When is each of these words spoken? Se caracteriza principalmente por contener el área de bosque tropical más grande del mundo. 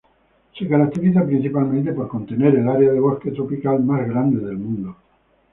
Se 0.57 0.67
caracteriza 0.67 1.23
principalmente 1.23 1.93
por 1.93 2.07
contener 2.07 2.55
el 2.55 2.67
área 2.67 2.91
de 2.91 2.99
bosque 2.99 3.29
tropical 3.29 3.83
más 3.83 4.03
grande 4.07 4.43
del 4.43 4.57
mundo. 4.57 4.95